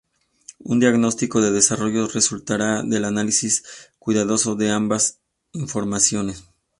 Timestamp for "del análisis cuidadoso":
2.81-4.55